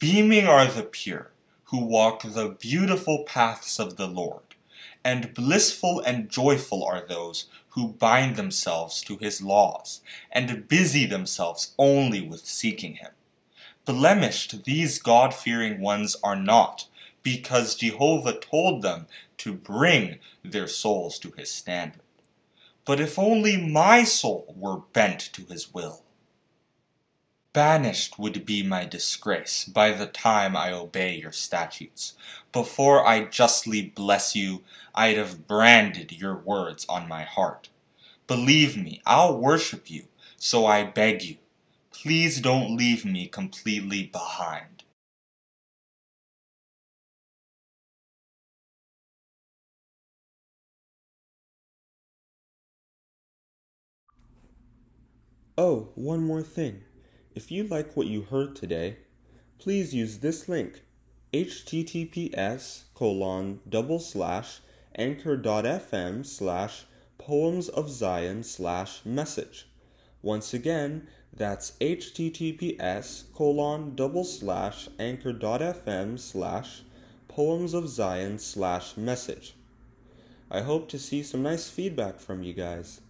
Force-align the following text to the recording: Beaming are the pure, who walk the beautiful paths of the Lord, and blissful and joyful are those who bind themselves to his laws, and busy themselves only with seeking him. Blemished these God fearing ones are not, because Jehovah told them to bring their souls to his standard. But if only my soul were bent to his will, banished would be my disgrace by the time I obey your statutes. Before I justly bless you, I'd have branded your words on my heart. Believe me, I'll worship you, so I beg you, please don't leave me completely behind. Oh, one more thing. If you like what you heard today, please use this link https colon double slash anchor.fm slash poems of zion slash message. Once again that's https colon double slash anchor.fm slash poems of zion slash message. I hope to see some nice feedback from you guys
Beaming 0.00 0.46
are 0.46 0.66
the 0.66 0.84
pure, 0.84 1.32
who 1.64 1.84
walk 1.84 2.22
the 2.22 2.50
beautiful 2.50 3.24
paths 3.24 3.80
of 3.80 3.96
the 3.96 4.06
Lord, 4.06 4.54
and 5.02 5.34
blissful 5.34 5.98
and 5.98 6.30
joyful 6.30 6.84
are 6.84 7.04
those 7.04 7.46
who 7.70 7.88
bind 7.88 8.36
themselves 8.36 9.02
to 9.02 9.16
his 9.16 9.42
laws, 9.42 10.00
and 10.30 10.68
busy 10.68 11.04
themselves 11.04 11.74
only 11.80 12.20
with 12.20 12.46
seeking 12.46 12.94
him. 12.94 13.10
Blemished 13.86 14.62
these 14.62 15.02
God 15.02 15.34
fearing 15.34 15.80
ones 15.80 16.14
are 16.22 16.36
not, 16.36 16.86
because 17.24 17.74
Jehovah 17.74 18.38
told 18.38 18.82
them 18.82 19.08
to 19.38 19.52
bring 19.52 20.20
their 20.44 20.68
souls 20.68 21.18
to 21.18 21.32
his 21.32 21.50
standard. 21.50 22.02
But 22.84 23.00
if 23.00 23.18
only 23.18 23.56
my 23.56 24.04
soul 24.04 24.54
were 24.56 24.78
bent 24.92 25.18
to 25.32 25.44
his 25.46 25.74
will, 25.74 26.04
banished 27.52 28.18
would 28.18 28.46
be 28.46 28.62
my 28.62 28.84
disgrace 28.84 29.64
by 29.64 29.92
the 29.92 30.06
time 30.06 30.56
I 30.56 30.72
obey 30.72 31.16
your 31.16 31.32
statutes. 31.32 32.14
Before 32.52 33.06
I 33.06 33.24
justly 33.24 33.82
bless 33.82 34.34
you, 34.34 34.64
I'd 34.94 35.16
have 35.18 35.46
branded 35.46 36.12
your 36.12 36.36
words 36.36 36.86
on 36.88 37.08
my 37.08 37.24
heart. 37.24 37.68
Believe 38.26 38.76
me, 38.76 39.02
I'll 39.06 39.38
worship 39.38 39.90
you, 39.90 40.08
so 40.38 40.66
I 40.66 40.84
beg 40.84 41.22
you, 41.22 41.38
please 41.92 42.40
don't 42.40 42.76
leave 42.76 43.04
me 43.04 43.26
completely 43.28 44.04
behind. 44.04 44.84
Oh, 55.58 55.90
one 55.94 56.24
more 56.24 56.42
thing. 56.42 56.84
If 57.34 57.50
you 57.50 57.64
like 57.64 57.96
what 57.96 58.06
you 58.06 58.22
heard 58.22 58.56
today, 58.56 58.96
please 59.58 59.94
use 59.94 60.18
this 60.18 60.48
link 60.48 60.82
https 61.32 62.84
colon 62.94 63.60
double 63.68 64.00
slash 64.00 64.60
anchor.fm 64.94 66.24
slash 66.24 66.86
poems 67.18 67.68
of 67.68 67.90
zion 67.90 68.42
slash 68.42 69.04
message. 69.04 69.68
Once 70.22 70.54
again 70.54 71.06
that's 71.32 71.72
https 71.80 73.24
colon 73.34 73.94
double 73.94 74.24
slash 74.24 74.88
anchor.fm 74.98 76.18
slash 76.18 76.82
poems 77.28 77.74
of 77.74 77.88
zion 77.88 78.38
slash 78.38 78.96
message. 78.96 79.54
I 80.50 80.62
hope 80.62 80.88
to 80.88 80.98
see 80.98 81.22
some 81.22 81.42
nice 81.42 81.68
feedback 81.68 82.20
from 82.20 82.42
you 82.42 82.54
guys 82.54 83.02